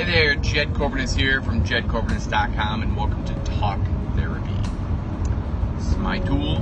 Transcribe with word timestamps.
Hey 0.00 0.06
there, 0.06 0.34
Jed 0.36 0.72
Corvinus 0.72 1.14
here 1.14 1.42
from 1.42 1.62
jedcorvinus.com 1.62 2.82
and 2.82 2.96
welcome 2.96 3.22
to 3.26 3.34
Talk 3.58 3.78
Therapy. 4.16 4.54
This 5.76 5.88
is 5.88 5.96
my 5.98 6.18
tool 6.20 6.56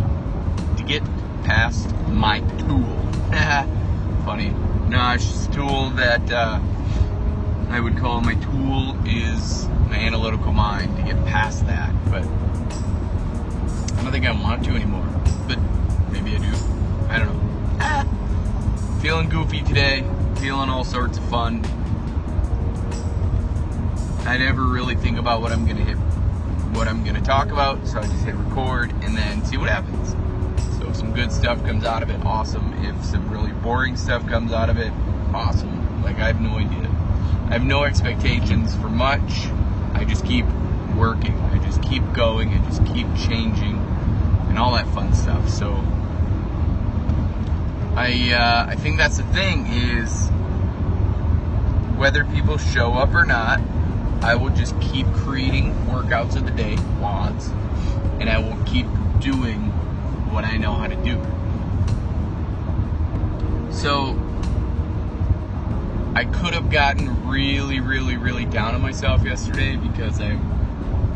to 0.77 0.83
get 0.83 1.05
past 1.45 1.89
my 2.09 2.41
tool. 2.59 2.83
Funny. 4.25 4.49
No, 4.89 5.13
it's 5.13 5.25
just 5.25 5.51
a 5.51 5.53
tool 5.53 5.91
that 5.91 6.33
uh, 6.33 6.59
I 7.71 7.79
would 7.79 7.97
call 7.97 8.23
my 8.23 8.35
tool 8.35 8.99
is 9.07 9.69
my 9.89 9.99
analytical 9.99 10.53
mind 10.53 10.97
to 10.97 11.05
get 11.05 11.25
past 11.25 11.65
that. 11.69 11.95
But 12.07 12.25
I 12.25 14.03
don't 14.03 14.11
think 14.11 14.27
I 14.27 14.33
want 14.33 14.65
to 14.65 14.71
anymore. 14.73 15.07
But 15.47 15.61
maybe 16.11 16.35
I 16.35 16.39
do. 16.39 16.57
I 17.09 17.19
don't 17.21 17.29
know. 17.33 18.99
Feeling 19.01 19.29
goofy 19.29 19.63
today, 19.63 20.05
feeling 20.39 20.69
all 20.69 20.83
sorts 20.83 21.19
of 21.19 21.31
fun 21.31 21.63
I 24.27 24.37
never 24.37 24.65
really 24.65 24.95
think 24.95 25.19
about 25.19 25.41
what 25.41 25.53
I'm 25.53 25.67
gonna 25.67 25.85
hit, 25.85 25.97
what 26.77 26.89
I'm 26.89 27.05
gonna 27.05 27.23
talk 27.23 27.51
about. 27.51 27.87
So 27.87 27.99
I 27.99 28.03
just 28.03 28.25
hit 28.25 28.35
record 28.35 28.93
and 29.03 29.17
then 29.17 29.45
see 29.45 29.57
what 29.57 29.69
happens. 29.69 30.11
So 30.79 30.89
if 30.89 30.97
some 30.97 31.15
good 31.15 31.33
stuff 31.33 31.65
comes 31.65 31.85
out 31.85 32.03
of 32.03 32.11
it, 32.11 32.25
awesome. 32.25 32.73
If 32.85 33.05
some 33.05 33.29
really 33.31 33.53
boring 33.53 33.97
stuff 33.97 34.27
comes 34.27 34.53
out 34.53 34.69
of 34.71 34.79
it, 34.79 34.93
awesome. 35.33 36.03
Like 36.03 36.17
I 36.17 36.27
have 36.27 36.41
no 36.41 36.59
idea. 36.59 36.89
I 37.49 37.53
have 37.53 37.65
no 37.65 37.85
expectations 37.85 38.75
for 38.77 38.89
much. 38.91 39.49
I 39.95 40.05
just 40.05 40.25
keep 40.25 40.45
working. 40.97 41.35
I 41.41 41.59
just 41.65 41.83
keep 41.83 42.03
going. 42.13 42.51
I 42.51 42.59
just 42.69 42.85
keep 42.87 43.07
changing, 43.17 43.77
and 44.49 44.59
all 44.59 44.75
that 44.75 44.87
fun 44.89 45.15
stuff. 45.15 45.49
So 45.49 45.73
I 47.97 48.33
uh, 48.33 48.67
I 48.71 48.77
think 48.77 48.99
that's 48.99 49.17
the 49.17 49.25
thing 49.25 49.67
is 49.67 50.29
whether 51.97 52.25
people 52.27 52.59
show 52.59 52.93
up 52.93 53.15
or 53.15 53.25
not 53.25 53.61
I 54.21 54.35
will 54.35 54.51
just 54.51 54.79
keep 54.81 55.07
creating 55.15 55.75
workouts 55.87 56.37
of 56.37 56.45
the 56.45 56.51
day, 56.51 56.77
WODs, 57.01 57.51
and 58.21 58.29
I 58.29 58.39
will 58.39 58.63
keep 58.65 58.87
doing 59.21 59.71
what 60.33 60.45
I 60.45 60.57
know 60.57 60.75
how 60.75 60.87
to 60.87 60.97
do. 60.97 61.21
So 63.73 64.19
I 66.15 66.25
could 66.25 66.53
have 66.53 66.69
gotten 66.69 67.29
really, 67.29 67.79
really, 67.81 68.17
really 68.17 68.45
down 68.45 68.75
on 68.75 68.83
myself 68.83 69.23
yesterday 69.25 69.77
because 69.77 70.21
I 70.21 70.37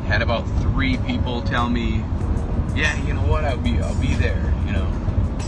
had 0.06 0.22
about 0.22 0.46
three 0.60 0.96
people 0.98 1.42
tell 1.42 1.68
me, 1.68 2.04
"Yeah, 2.74 2.96
you 3.04 3.14
know 3.14 3.26
what? 3.26 3.44
I'll 3.44 3.58
be, 3.58 3.80
I'll 3.80 4.00
be 4.00 4.14
there," 4.14 4.54
you 4.64 4.72
know, 4.72 4.86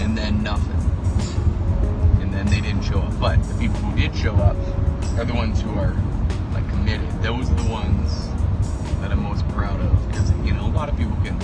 and 0.00 0.19
then 0.19 0.43
nothing, 0.43 0.81
and 2.21 2.34
then 2.34 2.47
they 2.47 2.61
didn't 2.61 2.83
show 2.83 2.98
up. 2.98 3.21
But 3.21 3.43
the 3.45 3.55
people 3.55 3.78
who 3.81 3.97
did 3.97 4.15
show 4.17 4.34
up 4.34 4.56
are 5.19 5.25
the 5.25 5.34
ones 5.34 5.61
who 5.61 5.71
are 5.78 5.95
Those 6.85 7.51
are 7.51 7.55
the 7.55 7.71
ones 7.71 8.29
that 9.01 9.11
I'm 9.11 9.23
most 9.23 9.49
proud 9.49 9.81
of 9.81 10.07
because 10.07 10.31
you 10.47 10.53
know 10.53 10.67
a 10.67 10.75
lot 10.75 10.91
of 10.91 10.97
people 10.99 11.17
can 11.25 11.41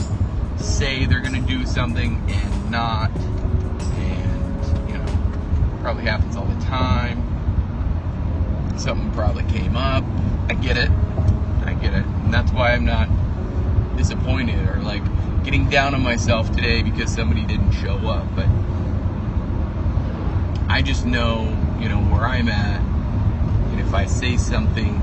say 0.58 1.06
they're 1.06 1.22
going 1.22 1.34
to 1.34 1.40
do 1.40 1.64
something 1.64 2.22
and 2.28 2.70
not, 2.70 3.10
and 3.96 4.90
you 4.90 4.98
know 4.98 5.78
probably 5.80 6.04
happens 6.04 6.36
all 6.36 6.44
the 6.44 6.60
time. 6.66 7.24
Something 8.78 9.10
probably 9.12 9.44
came 9.44 9.76
up. 9.76 10.04
I 10.50 10.54
get 10.54 10.76
it. 10.76 10.90
I 11.64 11.72
get 11.72 11.94
it, 11.94 12.04
and 12.04 12.34
that's 12.34 12.52
why 12.52 12.72
I'm 12.72 12.84
not 12.84 13.08
disappointed 13.96 14.68
or 14.68 14.82
like 14.82 15.02
getting 15.42 15.70
down 15.70 15.94
on 15.94 16.02
myself 16.02 16.54
today 16.54 16.82
because 16.82 17.10
somebody 17.10 17.46
didn't 17.46 17.72
show 17.72 17.96
up. 18.08 18.26
But 18.36 18.46
I 20.68 20.82
just 20.82 21.06
know, 21.06 21.44
you 21.80 21.88
know, 21.88 22.00
where 22.12 22.26
I'm 22.26 22.50
at. 22.50 22.82
And 23.70 23.80
if 23.80 23.94
I 23.94 24.04
say 24.04 24.36
something 24.36 25.00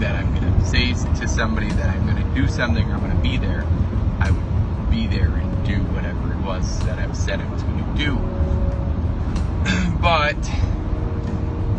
that 0.00 0.14
I'm 0.14 0.34
to 0.34 0.66
say 0.66 0.92
to 0.92 1.28
somebody 1.28 1.70
that 1.70 1.88
I'm 1.88 2.06
to 2.16 2.34
do 2.34 2.48
something 2.48 2.90
or 2.90 2.96
I'm 2.96 3.10
to 3.10 3.16
be 3.22 3.38
there, 3.38 3.64
I 4.20 4.30
would 4.30 4.90
be 4.90 5.06
there 5.06 5.28
and 5.28 5.66
do 5.66 5.78
whatever 5.94 6.32
it 6.32 6.38
was 6.44 6.78
that 6.80 6.98
I've 6.98 7.16
said 7.16 7.40
I 7.40 7.50
was 7.50 7.62
to 7.62 7.68
do. 7.96 8.16
but 10.00 10.36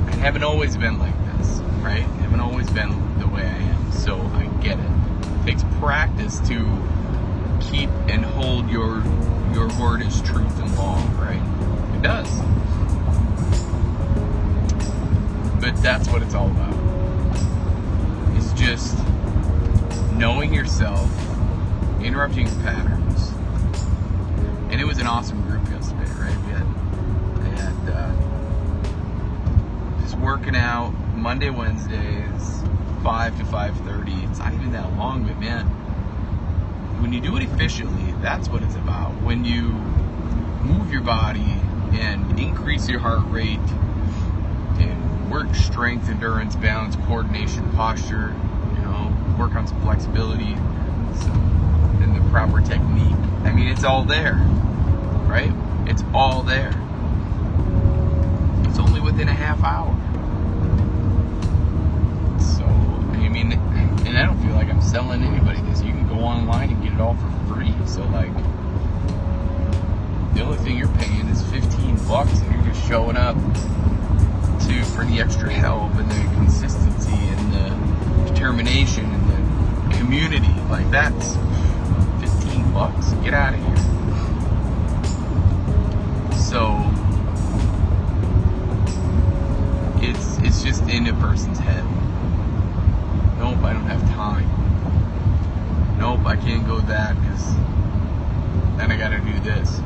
I 0.08 0.16
haven't 0.20 0.44
always 0.44 0.76
been 0.76 0.98
like 0.98 1.16
this, 1.38 1.60
right? 1.82 2.04
I 2.04 2.22
haven't 2.22 2.40
always 2.40 2.70
been 2.72 3.20
the 3.20 3.28
way 3.28 3.44
I 3.44 3.58
am, 3.58 3.92
so 3.92 4.20
I 4.20 4.46
get 4.64 4.80
it. 4.80 4.86
It 4.86 5.46
takes 5.46 5.64
practice 5.80 6.40
to 6.48 6.66
keep 7.62 7.90
and 8.10 8.26
hold 8.26 8.70
your 8.70 9.04
your 9.54 9.68
word 9.80 10.02
as 10.02 10.22
truth 10.22 10.60
and 10.60 10.76
law, 10.76 10.98
right? 11.20 11.42
It 11.96 12.02
does. 12.02 12.30
But 15.62 15.82
that's 15.82 16.08
what 16.10 16.22
it's 16.22 16.34
all 16.34 16.50
about 16.50 16.87
just 18.68 18.98
knowing 20.16 20.54
yourself, 20.54 21.10
interrupting 22.02 22.48
patterns. 22.64 23.32
And 24.70 24.82
it 24.82 24.84
was 24.84 24.98
an 24.98 25.08
awesome 25.08 25.42
group 25.44 25.66
yesterday, 25.70 26.04
right? 26.20 26.38
We 26.46 26.52
had, 26.52 26.68
and 27.62 27.90
uh, 27.90 28.12
just 30.02 30.18
working 30.18 30.54
out 30.54 30.92
Monday, 31.16 31.50
Wednesdays, 31.50 32.62
five 33.02 33.38
to 33.38 33.46
five 33.46 33.74
thirty. 33.86 34.12
It's 34.26 34.40
not 34.40 34.54
even 34.54 34.74
that 34.74 34.98
long, 34.98 35.24
but 35.24 35.40
man, 35.40 35.66
when 37.02 37.14
you 37.14 37.22
do 37.22 37.38
it 37.38 37.44
efficiently, 37.44 38.14
that's 38.22 38.50
what 38.50 38.64
it's 38.64 38.76
about. 38.76 39.12
When 39.22 39.46
you 39.46 39.62
move 40.68 40.92
your 40.92 41.04
body 41.04 41.56
and 41.94 42.38
increase 42.38 42.90
your 42.90 43.00
heart 43.00 43.24
rate 43.28 43.60
and 44.82 45.32
work 45.32 45.56
strength, 45.56 46.10
endurance, 46.10 46.58
balance, 46.58 46.98
coordination, 47.08 47.72
posture, 47.72 48.36
work 49.38 49.56
on 49.56 49.68
some 49.68 49.80
flexibility, 49.82 50.54
and 50.54 52.16
the 52.16 52.30
proper 52.30 52.62
technique. 52.62 53.16
I 53.44 53.52
mean, 53.52 53.68
it's 53.68 53.84
all 53.84 54.04
there, 54.04 54.36
right? 55.28 55.52
It's 55.86 56.04
all 56.14 56.42
there. 56.42 56.70
It's 58.68 58.80
only 58.80 59.00
within 59.00 59.30
a 59.30 59.34
half 59.34 59.64
hour. 59.64 59.96
So, 62.40 62.66
I 62.66 63.30
mean, 63.30 63.54
and 63.54 64.18
I 64.18 64.26
don't 64.26 64.42
feel 64.42 64.56
like 64.56 64.70
I'm 64.70 64.82
selling 64.82 65.24
anybody 65.24 65.62
this. 65.62 65.82
You 65.82 65.92
can 65.92 66.08
go 66.08 66.16
online 66.16 66.72
and 66.72 66.84
get 66.84 66.94
it 66.94 67.00
all 67.00 67.16
for 67.16 67.54
free. 67.54 67.74
So, 67.86 68.04
like, 68.06 68.34
the 70.34 70.42
only 70.44 70.58
thing 70.58 70.78
you're 70.78 70.88
paying 70.88 71.28
is 71.28 71.44
15 71.44 71.98
bucks, 72.08 72.40
and 72.40 72.54
you're 72.54 72.74
just 72.74 72.88
showing 72.88 73.18
up 73.18 73.36
to 73.36 74.84
for 74.84 75.06
the 75.06 75.20
extra 75.20 75.52
help 75.52 75.94
and 75.96 76.10
the 76.10 76.36
consistency 76.36 77.12
and 77.12 77.54
the 77.54 78.32
determination 78.32 79.17
community. 79.98 80.54
Like 80.70 80.90
that's 80.92 81.36
15 82.22 82.74
bucks. 82.74 83.14
Get 83.24 83.34
out 83.34 83.54
of 83.54 83.60
here. 83.60 83.78
So 86.34 86.78
it's 90.02 90.38
it's 90.40 90.64
just 90.64 90.84
in 90.90 91.08
a 91.08 91.14
person's 91.14 91.60
head. 91.60 91.84
Nope, 93.40 93.64
I 93.64 93.74
don't 93.74 93.88
have 93.88 94.02
time. 94.12 94.48
Nope, 96.00 96.26
I 96.26 96.36
can't 96.36 96.66
go 96.66 96.80
that 96.82 97.16
because 97.22 97.56
then 98.78 98.92
I 98.92 98.98
gotta 98.98 99.20
do 99.20 99.40
this. 99.40 99.80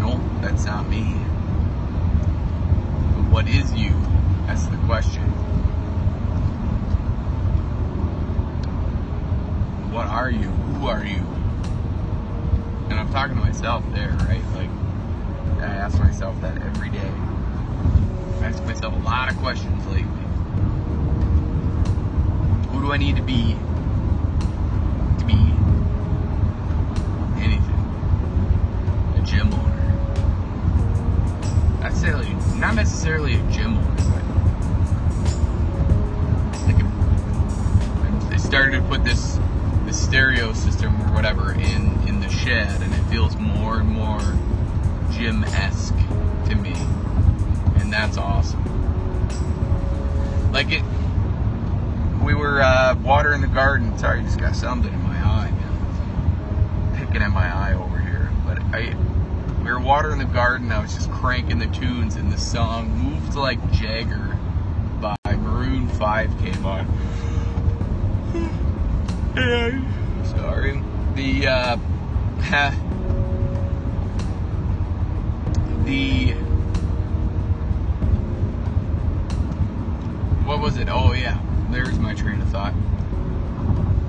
Nope, 0.00 0.20
that's 0.40 0.64
not 0.64 0.88
me. 0.88 1.14
But 3.14 3.30
what 3.30 3.48
is 3.48 3.72
you? 3.74 3.92
That's 4.46 4.66
the 4.66 4.76
question. 4.86 5.24
What 9.90 10.06
are 10.06 10.30
you? 10.30 10.48
Who 10.48 10.86
are 10.86 11.04
you? 11.04 11.24
And 12.88 12.98
I'm 12.98 13.10
talking 13.10 13.36
to 13.36 13.42
myself 13.42 13.84
there, 13.92 14.10
right? 14.28 14.42
Like, 14.54 14.70
I 15.58 15.74
ask 15.74 15.98
myself 15.98 16.40
that 16.42 16.56
every 16.62 16.90
day. 16.90 17.10
I 18.40 18.46
ask 18.46 18.62
myself 18.64 18.94
a 18.94 18.98
lot 18.98 19.30
of 19.30 19.36
questions 19.38 19.84
lately. 19.86 20.04
Who 22.70 22.80
do 22.80 22.92
I 22.92 22.96
need 22.98 23.16
to 23.16 23.22
be 23.22 23.56
to 25.18 25.24
be 25.24 25.54
anything? 27.42 27.80
A 29.16 29.22
gym 29.26 29.52
owner. 29.52 29.76
I'd 31.82 31.96
say 31.96 32.14
like, 32.14 32.28
not 32.56 32.74
necessarily 32.74 33.34
a 33.34 33.42
gym 33.50 33.76
owner, 33.76 33.96
but 33.96 34.20
started 38.50 38.72
to 38.72 38.82
put 38.88 39.04
this 39.04 39.38
the 39.90 39.96
stereo 39.96 40.52
system 40.52 40.94
or 41.02 41.12
whatever 41.12 41.52
in 41.52 42.00
in 42.06 42.20
the 42.20 42.28
shed, 42.28 42.80
and 42.80 42.94
it 42.94 43.02
feels 43.10 43.36
more 43.36 43.80
and 43.80 43.88
more 43.88 44.20
gym-esque 45.10 45.96
to 46.48 46.54
me, 46.54 46.72
and 47.80 47.92
that's 47.92 48.16
awesome. 48.16 48.62
Like 50.52 50.70
it, 50.70 50.84
we 52.22 52.34
were 52.34 52.62
uh, 52.62 52.94
watering 53.02 53.40
the 53.40 53.48
garden. 53.48 53.98
Sorry, 53.98 54.20
I 54.20 54.22
just 54.22 54.38
got 54.38 54.54
something 54.54 54.92
in 54.92 55.02
my 55.02 55.16
eye, 55.16 55.50
man. 55.50 56.96
Picking 56.96 57.22
at 57.22 57.32
my 57.32 57.52
eye 57.52 57.74
over 57.74 57.98
here, 57.98 58.30
but 58.46 58.60
I. 58.72 58.94
We 59.64 59.72
were 59.72 59.80
watering 59.80 60.20
the 60.20 60.24
garden. 60.24 60.70
I 60.70 60.80
was 60.80 60.94
just 60.94 61.10
cranking 61.10 61.58
the 61.58 61.66
tunes, 61.66 62.14
and 62.14 62.32
the 62.32 62.38
song 62.38 62.96
"Moves 62.96 63.34
Like 63.34 63.58
Jagger" 63.72 64.38
by 65.00 65.16
Maroon 65.26 65.88
5 65.88 66.38
came 66.38 66.64
on. 66.64 67.09
Sorry. 69.34 70.82
The 71.14 71.46
uh, 71.46 71.76
the 75.84 76.32
what 80.44 80.60
was 80.60 80.76
it? 80.78 80.88
Oh 80.90 81.12
yeah, 81.12 81.38
there's 81.70 81.96
my 82.00 82.12
train 82.14 82.40
of 82.40 82.48
thought. 82.48 82.72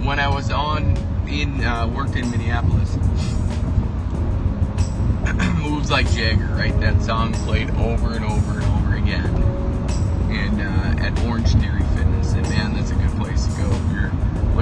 When 0.03 0.19
I 0.19 0.27
was 0.27 0.49
on 0.49 0.97
in 1.27 1.63
uh, 1.63 1.85
worked 1.87 2.15
in 2.15 2.31
Minneapolis, 2.31 2.95
moves 5.61 5.91
like 5.91 6.09
Jagger, 6.11 6.47
right? 6.55 6.75
That 6.79 6.99
song 7.03 7.33
played 7.33 7.69
over 7.71 8.13
and 8.13 8.23
over 8.25 8.59
and 8.59 8.63
over 8.63 8.95
again, 8.95 9.35
and 10.31 10.61
uh, 10.61 11.03
at 11.05 11.13
Orangetheory 11.17 11.85
Fitness, 11.95 12.33
and 12.33 12.49
man, 12.49 12.73
that's 12.73 12.89
a 12.89 12.95
good 12.95 13.10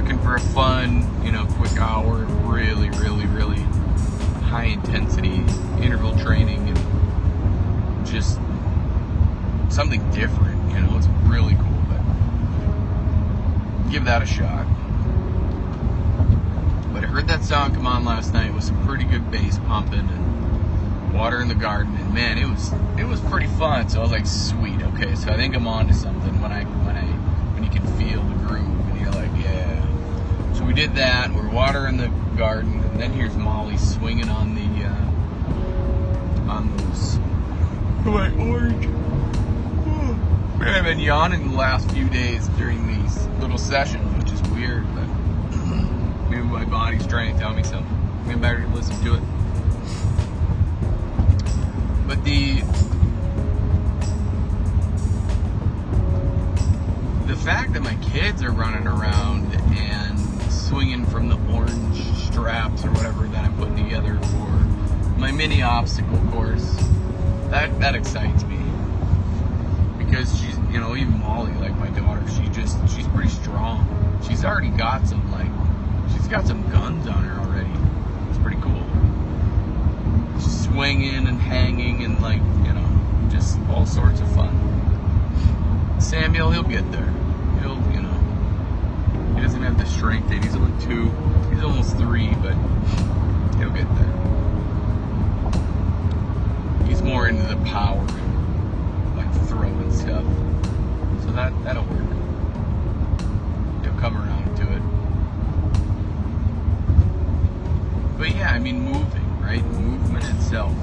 looking 0.10 0.24
for 0.24 0.36
a 0.36 0.40
fun, 0.40 1.24
you 1.24 1.32
know, 1.32 1.46
quick 1.52 1.80
hour, 1.80 2.26
really, 2.48 2.90
really, 2.90 3.28
really 3.28 3.60
high 4.42 4.64
intensity 4.64 5.46
interval 5.84 6.18
training 6.18 6.68
and 6.68 8.08
just 8.08 8.40
something 9.70 10.02
different, 10.10 10.72
you 10.72 10.80
know, 10.80 10.98
it's 10.98 11.06
really 11.28 11.54
cool, 11.54 11.84
but 11.88 12.02
give 13.92 14.04
that 14.06 14.24
a 14.24 14.26
shot. 14.26 14.66
But 16.92 17.04
I 17.04 17.08
heard 17.08 17.28
that 17.28 17.44
song 17.44 17.76
come 17.76 17.86
on 17.86 18.04
last 18.04 18.34
night 18.34 18.52
with 18.52 18.64
some 18.64 18.84
pretty 18.88 19.04
good 19.04 19.30
bass 19.30 19.60
pumping 19.60 20.10
and 20.10 21.14
water 21.14 21.40
in 21.40 21.48
the 21.48 21.56
garden 21.56 21.96
and 21.98 22.12
man, 22.16 22.40
it 22.40 22.50
was 22.50 22.74
it 22.98 23.06
was 23.06 23.20
pretty 23.22 23.48
fun. 23.48 23.88
So 23.90 24.00
I 24.00 24.02
was 24.02 24.12
like, 24.12 24.26
sweet, 24.26 24.82
okay, 24.82 25.14
so 25.14 25.30
I 25.30 25.36
think 25.36 25.56
I'm 25.56 25.68
on 25.68 25.88
to 25.88 25.94
something 25.94 26.42
when 26.42 26.52
I 26.52 26.64
when 26.64 26.96
I 26.96 27.06
when 27.54 27.64
you 27.64 27.70
can 27.70 27.86
feel 28.00 28.24
the 28.24 28.36
groove 28.48 28.90
and 28.90 29.00
you're 29.00 29.12
like, 29.12 29.30
yeah. 29.38 29.76
So 30.54 30.59
we 30.70 30.76
did 30.76 30.94
that, 30.94 31.34
we're 31.34 31.50
watering 31.50 31.98
the 31.98 32.10
garden, 32.38 32.80
and 32.80 33.00
then 33.00 33.12
here's 33.12 33.36
Molly 33.36 33.76
swinging 33.76 34.30
on 34.30 34.54
the 34.54 34.86
uh, 34.86 36.52
on 36.52 36.78
those 36.78 37.18
my 38.06 38.30
orange. 38.38 38.86
Man, 40.60 40.68
I've 40.68 40.84
been 40.84 41.00
yawning 41.00 41.50
the 41.50 41.56
last 41.56 41.90
few 41.90 42.08
days 42.08 42.48
during 42.50 42.86
these 42.86 43.26
little 43.40 43.58
sessions, 43.58 44.16
which 44.22 44.32
is 44.32 44.44
weird, 44.52 44.86
but 44.94 45.08
maybe 46.30 46.44
my 46.44 46.66
body's 46.66 47.08
trying 47.08 47.34
to 47.34 47.40
tell 47.40 47.56
me 47.56 47.64
something. 47.64 48.28
Maybe 48.28 48.40
better 48.40 48.68
listen 48.68 48.96
to 49.06 49.16
it. 49.16 49.24
But 52.08 52.24
the 52.24 52.62
the 57.26 57.36
fact 57.38 57.74
that 57.74 57.82
my 57.82 57.96
kids 58.14 58.44
are 58.44 58.52
running 58.52 58.86
around 58.86 59.52
and 59.76 60.29
or 62.84 62.92
whatever 62.92 63.28
that 63.28 63.44
I'm 63.44 63.58
putting 63.58 63.76
together 63.76 64.18
for 64.20 64.48
my 65.20 65.32
mini 65.32 65.62
obstacle 65.62 66.18
course. 66.32 66.76
That 67.50 67.80
that 67.80 67.96
excites 67.96 68.44
me. 68.44 68.58
Because 69.98 70.40
she's 70.40 70.58
you 70.72 70.80
know 70.80 70.96
even 70.96 71.20
Molly 71.20 71.54
like 71.56 71.76
my 71.78 71.90
daughter 71.90 72.24
she 72.30 72.48
just 72.50 72.78
she's 72.96 73.08
pretty 73.08 73.30
strong. 73.30 73.86
She's 74.28 74.46
already 74.46 74.70
got 74.70 75.08
some 75.08 75.30
like 75.32 75.52
she's 76.14 76.28
got 76.28 76.46
some 76.48 76.70
guns 76.70 77.08
on 77.08 77.24
her 77.24 77.42
already. 77.42 77.72
It's 78.30 78.40
pretty 78.40 78.62
cool. 78.62 78.86
She's 80.36 80.66
swinging 80.66 81.28
and 81.28 81.42
hanging 81.42 82.04
and 82.04 82.22
like 82.22 82.42
you 82.66 82.74
know 82.74 83.30
just 83.30 83.60
all 83.70 83.86
sorts 83.86 84.22
of 84.22 84.32
fun. 84.34 84.56
Samuel 86.00 86.52
he'll 86.52 86.64
get 86.64 86.90
there 86.92 87.14
he'll 87.62 87.76
you 87.92 88.02
know 88.02 89.34
he 89.36 89.42
doesn't 89.42 89.62
have 89.62 89.78
the 89.78 89.86
strength 90.00 90.32
he's 90.32 90.56
only 90.56 90.72
two 90.84 91.12
he's 91.54 91.64
almost 91.64 91.96
three 91.98 92.34
but 92.42 92.56
he'll 93.58 93.70
get 93.70 93.88
there 93.96 94.30
he's 97.00 97.08
more 97.08 97.28
into 97.28 97.44
the 97.44 97.56
power, 97.66 98.06
like 99.16 99.32
throwing 99.48 99.92
stuff. 99.92 100.24
So 101.24 101.32
that 101.32 101.54
that'll 101.64 101.86
work. 101.86 102.10
He'll 103.84 104.00
come 104.00 104.18
around 104.18 104.56
to 104.58 104.64
it. 104.64 104.82
But 108.18 108.36
yeah, 108.36 108.52
I 108.52 108.60
mean 108.60 108.82
moving, 108.82 109.42
right? 109.42 109.64
Movement 109.64 110.26
itself. 110.30 110.74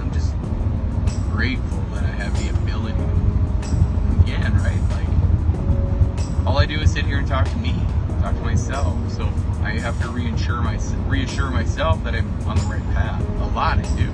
I'm 0.00 0.10
just 0.12 0.34
grateful 1.30 1.78
that 1.94 2.04
I 2.04 2.08
have 2.08 2.36
the 2.42 2.48
ability. 2.50 2.98
Again, 4.22 4.54
right? 4.58 4.80
Like 4.90 6.46
all 6.46 6.58
I 6.58 6.66
do 6.66 6.80
is 6.80 6.92
sit 6.92 7.04
here 7.04 7.18
and 7.18 7.28
talk 7.28 7.48
to 7.48 7.58
me, 7.58 7.74
talk 8.20 8.34
to 8.34 8.42
myself. 8.42 8.96
So 9.12 9.24
I 9.62 9.78
have 9.78 10.00
to 10.02 10.08
reassure 10.08 10.60
my 10.62 10.78
reassure 11.06 11.50
myself 11.50 12.02
that 12.04 12.14
I'm 12.14 12.28
on 12.48 12.56
the 12.56 12.62
right 12.64 12.84
path. 12.94 13.20
A 13.40 13.46
lot 13.54 13.78
I 13.78 13.96
do 13.96 14.10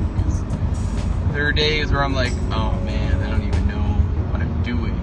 there 1.36 1.46
are 1.46 1.52
days 1.52 1.92
where 1.92 2.02
I'm 2.02 2.14
like, 2.14 2.32
oh 2.50 2.80
man, 2.80 3.22
I 3.22 3.28
don't 3.28 3.46
even 3.46 3.68
know 3.68 3.82
what 4.32 4.40
I'm 4.40 4.62
doing. 4.62 4.94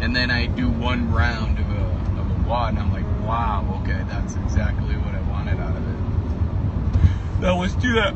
And 0.00 0.16
then 0.16 0.30
I 0.30 0.46
do 0.46 0.70
one 0.70 1.12
round 1.12 1.58
of 1.58 1.70
a, 1.70 1.82
of 2.18 2.30
a 2.30 2.48
WOD 2.48 2.70
and 2.70 2.78
I'm 2.78 2.90
like, 2.90 3.04
wow, 3.20 3.82
okay, 3.82 4.02
that's 4.08 4.34
exactly 4.36 4.96
what 4.96 5.14
I 5.14 5.20
wanted 5.30 5.60
out 5.60 5.76
of 5.76 5.86
it. 5.86 7.40
Now 7.42 7.60
let's 7.60 7.74
do 7.74 7.92
that 7.96 8.14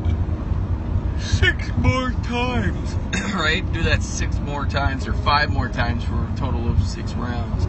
six 1.19 1.69
more 1.77 2.09
times, 2.23 2.95
right? 3.35 3.71
Do 3.71 3.83
that 3.83 4.01
six 4.01 4.39
more 4.39 4.65
times 4.65 5.07
or 5.07 5.13
five 5.13 5.51
more 5.51 5.69
times 5.69 6.03
for 6.03 6.15
a 6.15 6.33
total 6.35 6.67
of 6.67 6.81
six 6.81 7.13
rounds. 7.13 7.65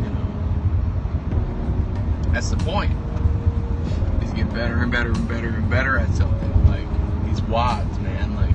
You 0.00 0.10
know, 0.10 0.26
that's 2.36 2.50
the 2.50 2.56
point. 2.58 2.92
Is 4.22 4.30
get 4.34 4.52
better 4.52 4.82
and 4.82 4.92
better 4.92 5.08
and 5.08 5.26
better 5.26 5.48
and 5.48 5.70
better 5.70 5.98
at 5.98 6.12
something. 6.12 6.66
Like 6.66 6.86
these 7.24 7.40
WODs, 7.40 7.98
man. 8.02 8.36
Like 8.36 8.54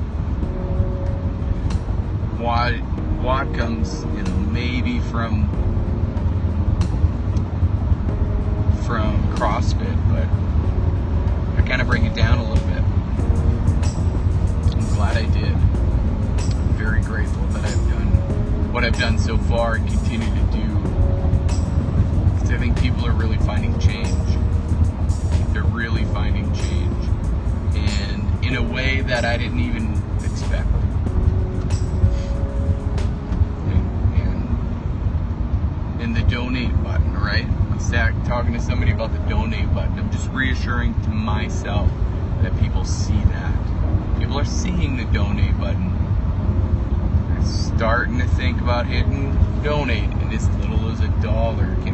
WOD, 2.40 3.24
WOD 3.24 3.56
comes, 3.56 4.04
you 4.16 4.22
know, 4.22 4.38
maybe 4.52 5.00
from 5.00 5.50
from 8.84 9.18
CrossFit, 9.34 9.98
but 10.10 10.28
I 11.58 11.68
kind 11.68 11.82
of 11.82 11.88
bring 11.88 12.06
it 12.06 12.14
down 12.14 12.38
a 12.38 12.54
little 12.54 12.68
bit. 12.68 12.84
I'm 14.76 14.94
glad 14.94 15.18
I 15.18 15.26
did. 15.32 15.56
I'm 15.56 16.74
very 16.78 17.02
grateful 17.02 17.42
that 17.48 17.66
I've 17.66 17.90
done 17.90 18.72
what 18.72 18.84
I've 18.84 19.00
done 19.00 19.18
so 19.18 19.40
far 19.40 19.74
and 19.74 19.88
continue 19.88 20.31
think 22.62 22.80
people 22.80 23.08
are 23.08 23.12
really 23.12 23.38
finding 23.38 23.74
change. 23.80 24.08
They're 25.52 25.64
really 25.64 26.06
finding 26.06 26.46
change. 26.54 27.06
And 27.74 28.46
in 28.46 28.56
a 28.56 28.62
way 28.62 29.02
that 29.02 29.26
I 29.26 29.36
didn't 29.36 29.62
even 29.62 29.94
expect. 30.24 30.68
And, 34.14 34.46
and 36.02 36.16
the 36.16 36.22
donate 36.30 36.84
button, 36.84 37.16
right? 37.16 37.48
I'm 37.94 38.24
talking 38.26 38.54
to 38.54 38.60
somebody 38.60 38.92
about 38.92 39.12
the 39.12 39.18
donate 39.28 39.74
button. 39.74 39.98
I'm 39.98 40.12
just 40.12 40.30
reassuring 40.30 40.94
to 41.02 41.10
myself 41.10 41.90
that 42.44 42.56
people 42.60 42.86
see 42.86 43.24
that. 43.24 44.20
People 44.20 44.38
are 44.38 44.46
seeing 44.46 44.98
the 44.98 45.06
donate 45.06 45.60
button. 45.60 45.90
They're 47.34 47.44
starting 47.44 48.20
to 48.20 48.28
think 48.28 48.62
about 48.62 48.86
hitting 48.86 49.36
donate, 49.64 50.12
and 50.12 50.32
as 50.32 50.48
little 50.58 50.92
as 50.92 51.00
a 51.02 51.08
dollar 51.24 51.76
can 51.84 51.91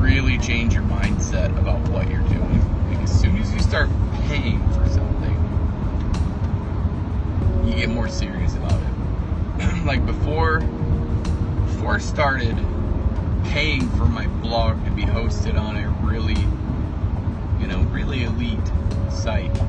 really 0.00 0.38
change 0.38 0.74
your 0.74 0.82
mindset 0.84 1.56
about 1.58 1.80
what 1.90 2.08
you're 2.08 2.20
doing. 2.22 2.88
Because 2.88 3.10
as 3.10 3.20
soon 3.20 3.36
as 3.38 3.52
you 3.52 3.60
start 3.60 3.88
paying 4.22 4.60
for 4.72 4.88
something, 4.88 5.36
you 7.66 7.74
get 7.74 7.88
more 7.90 8.08
serious 8.08 8.54
about 8.56 8.80
it. 8.80 9.84
like 9.84 10.04
before, 10.06 10.60
before 11.66 11.96
I 11.96 11.98
started 11.98 12.56
paying 13.44 13.88
for 13.90 14.06
my 14.06 14.26
blog 14.42 14.82
to 14.84 14.90
be 14.92 15.02
hosted 15.02 15.60
on 15.60 15.76
a 15.76 15.88
really, 16.04 16.40
you 17.60 17.66
know, 17.66 17.82
really 17.90 18.24
elite 18.24 18.58
site, 19.10 19.60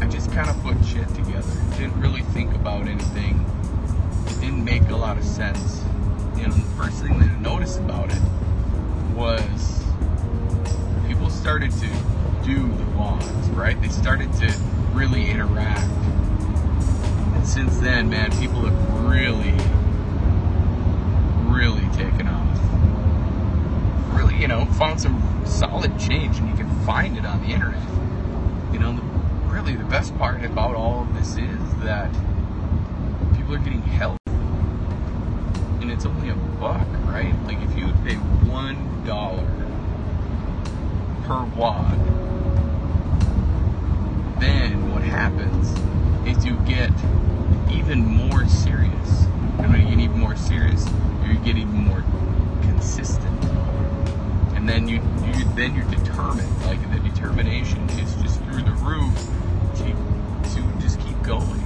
I 0.00 0.06
just 0.06 0.32
kind 0.32 0.50
of 0.50 0.60
put 0.62 0.84
shit 0.84 1.08
together. 1.10 1.52
Didn't 1.76 2.00
really 2.00 2.22
think 2.22 2.54
about 2.54 2.88
anything. 2.88 3.46
It 4.26 4.40
didn't 4.40 4.64
make 4.64 4.88
a 4.88 4.96
lot 4.96 5.16
of 5.16 5.24
sense. 5.24 5.82
You 6.36 6.48
know, 6.48 6.54
the 6.54 6.76
first 6.76 7.02
thing 7.02 7.18
that 7.20 7.28
I 7.28 7.38
noticed 7.38 7.78
about 7.78 8.10
it 8.10 8.22
was 9.14 9.82
people 11.06 11.30
started 11.30 11.70
to 11.72 11.88
do 12.44 12.56
the 12.56 12.84
WODs, 12.96 13.56
right? 13.56 13.80
They 13.80 13.88
started 13.88 14.32
to 14.34 14.52
really 14.92 15.30
interact. 15.30 15.88
And 17.34 17.46
since 17.46 17.78
then, 17.78 18.08
man, 18.08 18.30
people 18.38 18.62
have 18.62 19.04
really, 19.04 19.52
really 21.52 21.86
taken 21.96 22.26
off. 22.26 24.16
Really, 24.16 24.36
you 24.36 24.48
know, 24.48 24.64
found 24.64 25.00
some 25.00 25.22
solid 25.44 25.98
change, 25.98 26.38
and 26.38 26.48
you 26.48 26.54
can 26.56 26.68
find 26.84 27.16
it 27.16 27.24
on 27.24 27.42
the 27.42 27.48
internet. 27.48 27.82
You 28.72 28.78
know, 28.78 28.96
the, 28.96 29.02
really 29.52 29.76
the 29.76 29.84
best 29.84 30.16
part 30.18 30.44
about 30.44 30.74
all 30.74 31.02
of 31.02 31.14
this 31.14 31.36
is 31.36 31.74
that 31.82 32.10
people 33.36 33.54
are 33.54 33.58
getting 33.58 33.82
help. 33.82 34.18
And 35.80 35.90
it's 35.90 36.06
only 36.06 36.30
a 36.30 36.34
buck, 36.34 36.86
right? 37.06 37.34
Like 37.44 37.60
if 37.62 37.76
you 37.76 37.81
pay 38.04 38.14
one 38.14 39.04
dollar 39.04 39.46
per 41.24 41.44
WOD, 41.56 41.98
then 44.40 44.92
what 44.92 45.02
happens 45.02 45.70
is 46.26 46.44
you 46.44 46.56
get 46.66 46.90
even 47.70 48.04
more 48.04 48.46
serious. 48.48 49.26
And 49.58 49.72
when 49.72 49.82
you 49.82 49.88
get 49.90 50.00
even 50.00 50.18
more 50.18 50.36
serious, 50.36 50.84
you 51.24 51.34
get 51.38 51.56
even 51.56 51.72
more 51.72 52.02
consistent. 52.62 53.44
And 54.54 54.68
then 54.68 54.88
you, 54.88 54.96
you 54.96 55.44
then 55.54 55.74
you're 55.74 55.88
determined. 55.90 56.48
Like 56.64 56.80
the 56.92 57.08
determination 57.08 57.88
is 57.90 58.14
just 58.16 58.40
through 58.40 58.62
the 58.62 58.72
roof 58.82 59.14
to, 59.76 59.84
to 60.54 60.80
just 60.80 61.00
keep 61.00 61.20
going. 61.22 61.62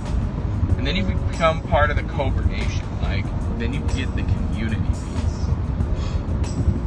And 0.76 0.86
then 0.86 0.96
you 0.96 1.04
become 1.04 1.62
part 1.62 1.90
of 1.90 1.96
the 1.96 2.02
Cobra 2.02 2.44
Nation. 2.46 2.84
Like 3.02 3.24
then 3.58 3.72
you 3.72 3.80
get 3.94 4.14
the 4.16 4.22
community. 4.22 4.82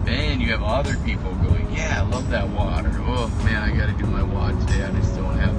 Then 0.10 0.42
you 0.42 0.50
have 0.50 0.64
other 0.64 0.98
people 1.06 1.36
going, 1.36 1.72
yeah, 1.72 2.02
I 2.02 2.10
love 2.10 2.30
that 2.32 2.50
water. 2.50 2.90
Oh 3.02 3.28
man, 3.46 3.62
I 3.62 3.78
got 3.78 3.86
to 3.86 4.04
do 4.04 4.10
my 4.10 4.24
WOD 4.24 4.60
today. 4.62 4.84
I 4.84 4.90
just 4.94 5.16
don't 5.16 5.38
have 5.38 5.54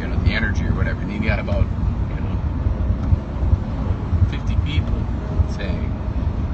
you 0.00 0.06
know 0.08 0.16
the 0.24 0.30
energy 0.30 0.64
or 0.64 0.72
whatever. 0.74 1.02
And 1.02 1.12
you 1.12 1.20
got 1.20 1.38
about 1.38 1.66
you 2.08 2.20
know 2.22 2.40
50 4.30 4.56
people 4.64 5.06
saying, 5.52 5.92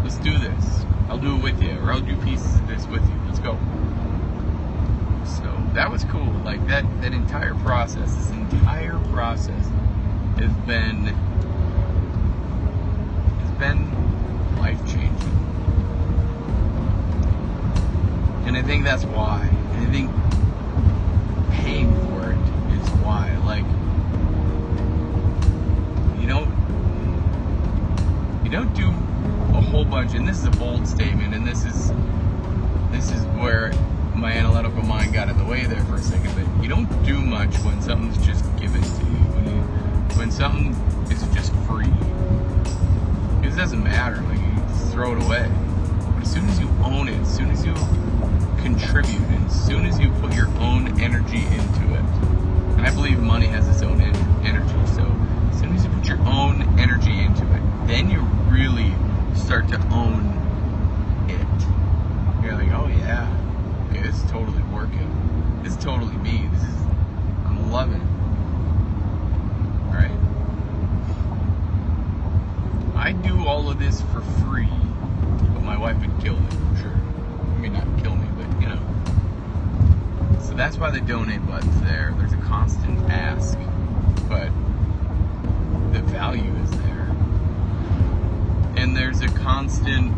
let's 0.03 0.17
do 0.17 0.37
this. 0.39 0.85
I'll 1.09 1.19
do 1.19 1.37
it 1.37 1.43
with 1.45 1.63
you, 1.63 1.79
or 1.79 1.93
I'll 1.93 2.01
do 2.01 2.17
pieces 2.17 2.57
of 2.57 2.67
this 2.67 2.85
with 2.89 3.09
you. 3.09 3.15
Let's 3.27 3.39
go. 3.39 3.57
So 5.25 5.55
that 5.75 5.89
was 5.93 6.03
cool. 6.03 6.33
Like 6.45 6.67
that 6.67 6.85
that 7.01 7.13
entire 7.13 7.55
process, 7.55 8.13
this 8.17 8.31
entire 8.31 8.99
process 9.13 9.71
has 10.39 10.53
been 10.67 11.15
has 13.45 13.51
been 13.53 13.89
life 14.59 14.85
changing. 14.85 15.48
And 18.49 18.57
I 18.57 18.63
think 18.63 18.83
that's 18.83 19.05
why. 19.05 19.47
And 19.73 19.87
I 19.87 19.91
think 19.91 20.11
paying 21.53 21.93
for 22.07 22.33
it 22.33 22.39
is 22.73 22.89
why. 23.05 23.37
Like 23.45 23.63
you 26.19 26.27
don't 26.27 26.49
you 28.43 28.51
don't 28.51 28.73
do 28.73 28.89
a 29.55 29.61
whole 29.61 29.85
bunch 29.85 30.15
and 30.15 30.27
this 30.27 30.39
is 30.39 30.47
a 30.47 30.51
bold 30.53 30.89
statement 30.89 31.35
and 31.35 31.47
this 31.47 31.67
is 31.67 31.93
this 32.91 33.11
is 33.13 33.23
where 33.37 33.71
my 34.17 34.33
analytical 34.33 34.83
mind 34.83 35.13
got 35.13 35.29
in 35.29 35.37
the 35.37 35.45
way 35.45 35.67
there 35.67 35.85
for 35.85 35.97
a 35.97 36.01
second, 36.01 36.35
but 36.35 36.63
you 36.63 36.71
don't 36.71 36.89
do 37.05 37.21
much 37.21 37.55
when 37.59 37.83
something's 37.83 38.17
just 38.27 38.45
given 38.57 38.81
to 38.81 39.05
you. 39.05 39.21
When 39.37 39.45
you 39.45 39.61
when 40.17 40.31
something 40.31 40.73
is 41.13 41.23
just 41.35 41.53
free. 41.67 41.93
It 43.47 43.55
doesn't 43.55 43.85
matter, 43.85 44.23
like 44.23 44.41
you 44.41 44.91
throw 44.91 45.15
it 45.15 45.23
away. 45.23 45.51
But 46.15 46.23
as 46.23 46.33
soon 46.33 46.49
as 46.49 46.59
you 46.59 46.69
own 46.83 47.09
it, 47.09 47.21
as 47.21 47.37
soon 47.37 47.51
as 47.51 47.67
you 47.67 47.75
contribute, 48.75 49.23
as 49.47 49.65
soon 49.67 49.87
as 49.87 49.99
you 49.99 50.11
put 50.21 50.35
your 50.35 50.49
own 50.59 51.01
energy 51.01 51.39
into 51.39 51.95
it, 51.95 52.05
and 52.77 52.87
I 52.87 52.91
believe 52.95 53.19
money 53.19 53.47
has 53.47 53.67
its 53.67 53.81
own 53.81 53.99
en- 53.99 54.15
energy, 54.45 54.87
so 54.95 55.05
as 55.51 55.59
soon 55.59 55.75
as 55.75 55.85
you 55.85 55.91
put 55.91 56.07
your 56.07 56.21
own 56.29 56.79
energy 56.79 57.19
into 57.19 57.45
it, 57.55 57.63
then 57.87 58.11
you 58.11 58.21
really 58.51 58.93
start 59.35 59.69
to 59.69 59.81
own 59.89 60.35
it. 61.31 62.45
You're 62.45 62.57
like, 62.57 62.71
oh 62.73 62.89
yeah, 62.89 63.27
okay, 63.89 64.03
this 64.03 64.23
is 64.23 64.31
totally 64.31 64.63
working. 64.65 65.09
This 65.63 65.73
is 65.73 65.83
totally 65.83 66.17
me. 66.19 66.47
This 66.53 66.63
is, 66.63 66.77
I'm 67.47 67.73
loving 67.73 68.03
it. 68.03 68.07
Right? 69.97 70.13
I 72.97 73.13
do 73.13 73.47
all 73.47 73.71
of 73.71 73.79
this 73.79 74.03
for 74.13 74.21
free, 74.45 74.69
but 75.55 75.63
my 75.63 75.79
wife 75.79 75.99
would 76.01 76.21
kill 76.23 76.39
me 76.39 76.51
for 76.51 76.77
sure. 76.83 76.99
I 77.59 77.61
mean, 77.61 77.73
not 77.73 77.87
kill 78.05 78.15
me, 78.15 78.29
but 78.37 78.61
you 78.63 78.69
know. 78.69 78.81
So 80.41 80.55
that's 80.55 80.77
why 80.77 80.91
the 80.93 81.01
donate 81.01 81.45
button's 81.45 81.81
there. 81.81 82.15
There's 82.19 82.33
a 82.33 82.37
constant 82.37 83.01
ask, 83.11 83.59
but 84.29 84.51
the 85.93 86.01
value 86.03 86.55
is 86.63 86.71
there. 86.71 87.09
And 88.77 88.97
there's 88.97 89.23
a 89.23 89.29
constant 89.59 90.15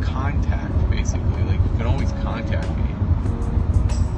contact, 0.00 0.72
basically. 0.88 1.42
Like, 1.42 1.58
you 1.58 1.76
can 1.76 1.86
always 1.86 2.12
contact 2.22 2.68
me, 2.76 2.92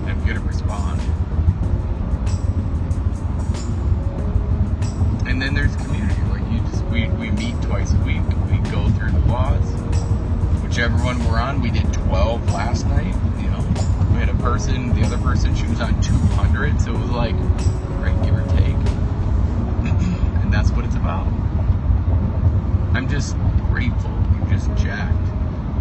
and 0.03 0.11
I'm 0.11 0.27
gonna 0.27 0.41
respond. 0.41 1.01
And 5.27 5.41
then 5.41 5.55
there's 5.55 5.75
community. 5.77 6.21
Like, 6.25 6.43
you 6.53 6.61
just, 6.69 6.85
we, 6.93 7.09
we 7.09 7.31
meet 7.31 7.55
twice 7.63 7.91
a 7.95 7.99
week. 8.05 8.21
We 8.51 8.59
go 8.71 8.91
through 8.91 9.13
the 9.13 9.27
laws. 9.33 9.65
Whichever 10.63 11.03
one 11.03 11.27
we're 11.27 11.41
on, 11.41 11.63
we 11.63 11.71
did 11.71 11.91
12 11.95 12.53
last 12.53 12.87
night. 12.87 13.15
You 13.41 13.49
know, 13.49 13.65
we 14.13 14.19
had 14.19 14.29
a 14.29 14.35
person, 14.43 14.95
the 14.95 15.07
other 15.07 15.17
person, 15.17 15.55
she 15.55 15.67
was 15.69 15.81
on 15.81 15.99
200. 16.03 16.79
So 16.83 16.95
it 16.95 16.99
was 16.99 17.09
like, 17.09 17.35
right, 18.03 18.23
give 18.23 18.37
or 18.37 18.47
take. 18.59 18.77
and 20.43 20.53
that's 20.53 20.71
what 20.71 20.85
it's 20.85 20.97
about. 20.97 21.27
Just 23.21 23.37
grateful, 23.69 24.09
I'm 24.09 24.49
just 24.49 24.69
jacked 24.83 25.27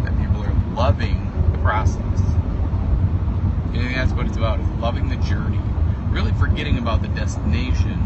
that 0.04 0.12
people 0.20 0.44
are 0.44 0.54
loving 0.76 1.32
the 1.54 1.58
process. 1.60 1.96
I 2.04 3.72
think 3.72 3.96
that's 3.96 4.12
what 4.12 4.26
it's 4.26 4.36
about, 4.36 4.60
is 4.60 4.68
loving 4.72 5.08
the 5.08 5.16
journey. 5.16 5.62
Really 6.10 6.34
forgetting 6.34 6.80
about 6.80 7.02
the 7.02 7.08
destination, 7.08 7.98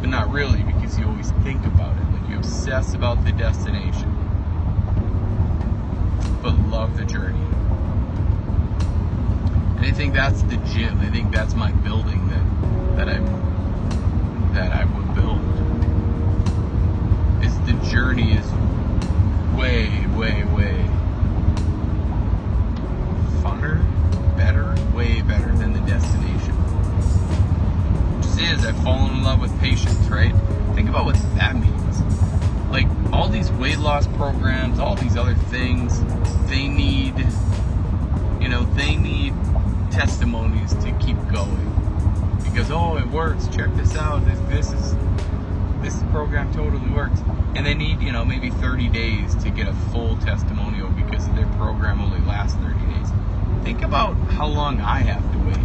but 0.00 0.08
not 0.08 0.30
really 0.30 0.62
because 0.62 0.96
you 1.00 1.04
always 1.04 1.32
think 1.42 1.66
about 1.66 1.96
it. 1.96 2.04
Like 2.12 2.30
you 2.30 2.36
obsess 2.36 2.94
about 2.94 3.24
the 3.24 3.32
destination, 3.32 4.14
but 6.44 6.56
love 6.70 6.96
the 6.96 7.04
journey. 7.04 7.44
And 9.78 9.84
I 9.84 9.90
think 9.90 10.14
that's 10.14 10.42
the 10.42 10.58
gym. 10.72 11.00
I 11.00 11.10
think 11.10 11.32
that's 11.32 11.54
my 11.54 11.72
building 11.72 12.28
that 12.28 12.98
that 12.98 13.08
I'm 13.08 14.52
that 14.54 14.70
I 14.70 14.84
will 14.84 15.12
build 15.12 15.31
journey 17.90 18.32
is 18.32 18.46
way, 19.56 20.06
way, 20.16 20.44
way 20.44 20.88
funner, 23.42 23.82
better, 24.36 24.74
way 24.94 25.20
better 25.22 25.52
than 25.56 25.72
the 25.72 25.80
destination. 25.80 26.54
Just 28.22 28.40
is, 28.40 28.64
I've 28.64 28.80
fallen 28.82 29.16
in 29.16 29.24
love 29.24 29.40
with 29.40 29.58
patience, 29.60 30.08
right? 30.08 30.34
Think 30.74 30.88
about 30.88 31.04
what 31.04 31.16
that 31.34 31.56
means. 31.56 32.00
Like 32.70 32.86
all 33.12 33.28
these 33.28 33.50
weight 33.52 33.78
loss 33.78 34.06
programs, 34.06 34.78
all 34.78 34.94
these 34.94 35.16
other 35.16 35.34
things, 35.34 36.00
they 36.48 36.68
need, 36.68 37.18
you 38.40 38.48
know, 38.48 38.62
they 38.74 38.96
need 38.96 39.34
testimonies 39.90 40.72
to 40.74 40.92
keep 40.92 41.16
going. 41.30 41.68
Because 42.44 42.70
oh, 42.70 42.96
it 42.96 43.06
works. 43.06 43.48
Check 43.48 43.74
this 43.74 43.96
out. 43.96 44.24
This 44.24 44.38
this 44.48 44.72
is 44.72 44.94
this 45.82 46.02
program 46.10 46.52
totally 46.52 46.88
works. 46.90 47.20
And 47.54 47.66
they 47.66 47.74
need, 47.74 48.00
you 48.00 48.12
know, 48.12 48.24
maybe 48.24 48.50
30 48.50 48.88
days 48.88 49.34
to 49.36 49.50
get 49.50 49.68
a 49.68 49.74
full 49.92 50.16
testimonial 50.18 50.88
because 50.90 51.28
their 51.30 51.46
program 51.58 52.00
only 52.00 52.20
lasts 52.20 52.56
30 52.58 52.74
days. 52.74 53.08
Think 53.64 53.82
about 53.82 54.14
how 54.32 54.46
long 54.46 54.80
I 54.80 55.00
have 55.00 55.22
to 55.32 55.38
wait 55.38 55.56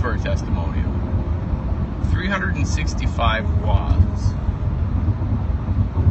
for 0.00 0.14
a 0.14 0.18
testimonial. 0.18 0.92
365 2.10 3.44
WODs. 3.44 4.34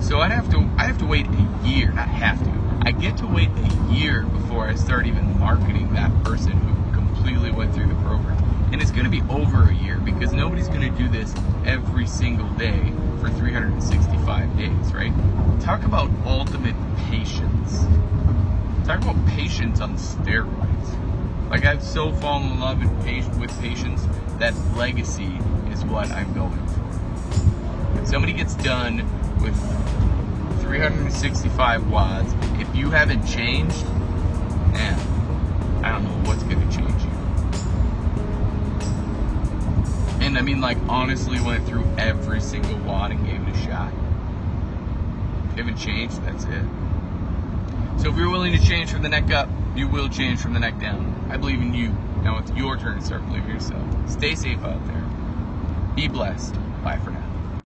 So 0.03 0.19
I'd 0.21 0.31
have 0.31 0.49
to 0.51 0.59
I 0.77 0.85
have 0.85 0.97
to 0.99 1.05
wait 1.05 1.27
a 1.27 1.67
year, 1.67 1.91
not 1.91 2.07
have 2.07 2.39
to. 2.43 2.57
I 2.85 2.91
get 2.91 3.17
to 3.17 3.27
wait 3.27 3.49
a 3.49 3.93
year 3.93 4.23
before 4.23 4.67
I 4.67 4.75
start 4.75 5.07
even 5.07 5.37
marketing 5.39 5.93
that 5.93 6.11
person 6.23 6.53
who 6.53 6.93
completely 6.93 7.51
went 7.51 7.73
through 7.73 7.87
the 7.87 7.95
program. 7.95 8.46
And 8.71 8.81
it's 8.81 8.91
going 8.91 9.05
to 9.05 9.09
be 9.09 9.21
over 9.29 9.63
a 9.63 9.73
year 9.73 9.97
because 9.97 10.33
nobody's 10.33 10.67
going 10.67 10.81
to 10.81 10.89
do 10.97 11.07
this 11.07 11.33
every 11.65 12.05
single 12.05 12.49
day 12.51 12.91
for 13.21 13.29
365 13.29 14.57
days, 14.57 14.93
right? 14.93 15.13
Talk 15.61 15.83
about 15.83 16.09
ultimate 16.25 16.75
patience. 17.09 17.85
Talk 18.85 19.01
about 19.01 19.25
patience 19.27 19.79
on 19.79 19.95
steroids. 19.95 21.49
Like 21.49 21.65
I've 21.65 21.81
so 21.81 22.11
fallen 22.11 22.51
in 22.51 22.59
love 22.59 22.79
with 23.39 23.59
patience, 23.61 24.05
that 24.39 24.53
legacy 24.75 25.39
is 25.71 25.85
what 25.85 26.11
I'm 26.11 26.33
going 26.33 26.67
for. 26.67 26.81
When 27.93 28.05
somebody 28.05 28.33
gets 28.33 28.55
done 28.55 28.97
with 29.41 29.55
365 30.61 31.83
WODs, 31.83 32.61
if 32.61 32.75
you 32.75 32.89
haven't 32.89 33.25
changed, 33.25 33.85
man, 34.73 34.99
I 35.85 35.91
don't 35.91 36.03
know 36.03 36.29
what's 36.29 36.43
going 36.43 36.56
I 40.37 40.41
mean, 40.43 40.61
like, 40.61 40.77
honestly, 40.87 41.41
went 41.41 41.67
through 41.67 41.85
every 41.97 42.41
single 42.41 42.77
WOD 42.79 43.11
and 43.11 43.25
gave 43.25 43.41
it 43.41 43.55
a 43.55 43.57
shot. 43.65 43.91
If 45.51 45.57
haven't 45.57 45.77
changed, 45.77 46.23
that's 46.23 46.43
it. 46.43 46.63
So 47.99 48.11
if 48.11 48.15
you're 48.15 48.29
willing 48.29 48.53
to 48.53 48.63
change 48.63 48.91
from 48.91 49.01
the 49.01 49.09
neck 49.09 49.31
up, 49.31 49.49
you 49.75 49.87
will 49.87 50.09
change 50.09 50.39
from 50.39 50.53
the 50.53 50.59
neck 50.59 50.79
down. 50.79 51.27
I 51.31 51.37
believe 51.37 51.59
in 51.59 51.73
you. 51.73 51.89
Now 52.21 52.37
it's 52.37 52.51
your 52.51 52.77
turn 52.77 52.99
to 52.99 53.01
start 53.03 53.25
believing 53.25 53.49
yourself. 53.49 53.83
Stay 54.07 54.35
safe 54.35 54.63
out 54.63 54.85
there. 54.85 55.03
Be 55.95 56.07
blessed. 56.07 56.53
Bye 56.83 56.99
for 56.99 57.09
now. 57.09 57.16